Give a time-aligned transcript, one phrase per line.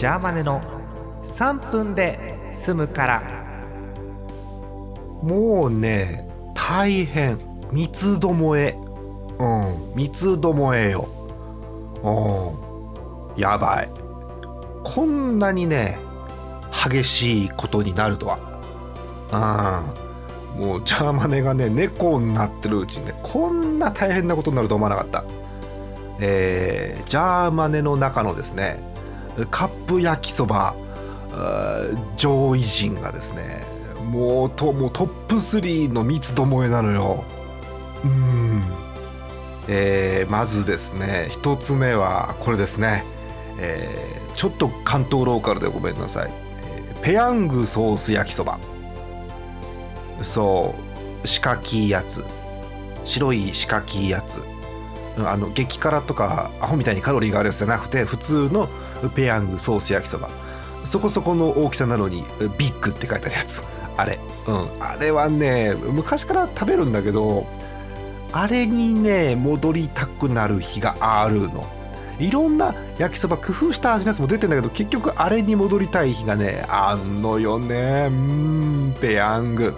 [0.00, 0.62] ジャーマネの
[1.24, 3.22] 3分で済むから。
[5.22, 7.38] もうね大変。
[7.70, 8.78] 三つどもえ。
[9.38, 11.06] うん三つどもえよ。
[12.02, 13.90] うんやばい。
[14.84, 15.98] こんなにね
[16.72, 19.84] 激しいことになるとは。
[20.56, 25.24] うんもうジャーマネがね猫になってるうちにねこんな大変なことになると思わなかった。
[26.20, 28.88] えー、ジャーマネの中のですね
[29.46, 30.74] カップ焼きそば
[32.16, 33.64] 上位陣がですね
[34.10, 37.24] もうともうトップ3の三つどもえなのよ。
[38.04, 38.62] うん。
[39.68, 43.04] えー、まずですね一つ目はこれですね、
[43.58, 46.30] えー、ちょっと関東ローカルでごめんなさい、
[46.64, 48.58] えー、ペヤングソース焼きそば。
[50.22, 50.74] そ
[51.24, 52.24] う四角いやつ。
[53.04, 54.42] 白い四角いやつ。
[55.18, 58.68] あの激辛とかアホみたいにカロリーがあるやつじゃなくて普通の
[59.14, 60.28] ペヤングソース焼きそば。
[60.84, 62.24] そこそこの大きさなのに
[62.56, 63.62] ビッグって書いてあるやつ。
[63.96, 64.18] あれ。
[64.46, 64.68] うん。
[64.82, 67.46] あれはね昔から食べるんだけど
[68.32, 71.66] あれにね戻りたくなる日があるの。
[72.18, 78.08] いろんな焼きそば工夫した味のやつも出てんだけど結局あれに戻りたい日がねあんのよね。
[78.10, 78.94] うん。
[79.00, 79.74] ペヤング。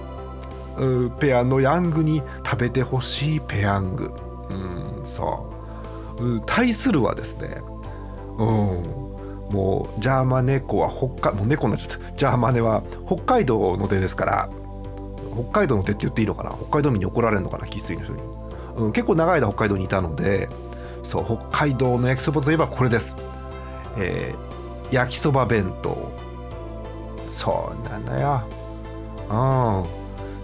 [1.18, 4.12] ペアのヤングに食べてほしいペヤング。
[6.18, 7.60] うん対するはですね
[8.38, 8.46] うん
[9.50, 12.12] もうジャーマネコは北海もう猫になっちゃった。
[12.16, 14.50] ジャーマネは北海道の手ですから
[15.34, 16.50] 北海道の手って言っていいのかな？
[16.50, 17.66] 北海道民に怒られるのかな？
[17.66, 18.22] 生粋の人に、
[18.76, 20.48] うん、結構長い間北海道にいたので
[21.02, 23.16] そう北海道の焼きそばといえばこれです、
[23.98, 26.12] えー、焼きそば弁当。
[27.28, 28.42] そうなんだよ。
[29.28, 30.01] うん。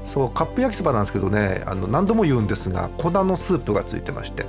[0.08, 4.46] そうカップ焼きそばなんですけどねあの何度も言うんですが粉のスープがついてまして。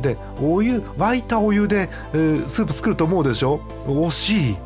[0.00, 3.60] でお湯沸いたお湯で、えー、スープ作ると思うでしょ？
[3.86, 4.56] 惜しい。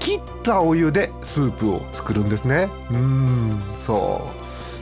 [0.00, 2.68] 切ったお湯でスープを作るんですね。
[2.90, 4.22] うんそ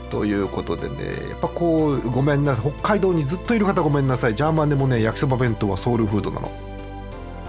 [0.09, 0.11] う。
[0.11, 0.97] ということでね
[1.31, 2.73] やっぱこうごめんなさい。
[2.73, 4.35] 北海道にずっといる方ごめんなさい。
[4.35, 6.51] ジャーマンでもね焼きそば弁当はソウルフードなの。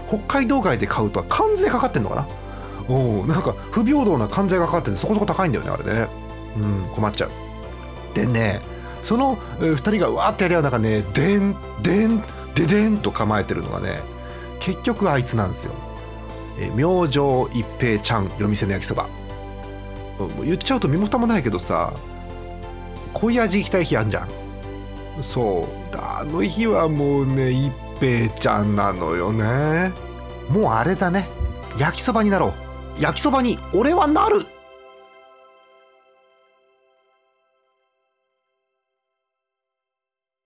[0.09, 2.27] 北海道外で買うとは関税かかってんのかな？
[2.95, 6.07] おなんか不平等な関税がかかっててそこそこ高いんだよねあれね。
[6.61, 7.31] うん困っちゃう。
[8.13, 8.61] でね
[9.03, 12.21] その2人がわーってやり合う中ねでんでん
[12.53, 14.01] ででんと構えてるのがね
[14.59, 15.73] 結局あいつなんですよ。
[16.59, 19.07] え明星一平ちゃん夜店の焼きそば。
[20.43, 21.93] 言っちゃうと身も蓋もないけどさ
[23.13, 24.27] 濃い味行きたい日あんじゃん。
[25.21, 25.95] そう。
[25.95, 29.93] あの日はもうね一平ちゃんなのよね。
[30.49, 31.29] もうあれだね。
[31.77, 32.53] 焼きそばになろ
[32.99, 33.01] う。
[33.01, 34.45] 焼きそばに俺はなる。